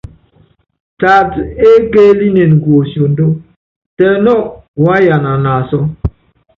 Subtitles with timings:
[0.99, 1.39] Taatá
[1.71, 3.25] ékeélinen kuosiondó,
[3.97, 4.33] tɛ nɔ,
[4.83, 5.83] waá yana naasɔ́.